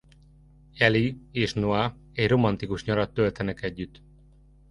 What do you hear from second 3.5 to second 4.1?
együtt.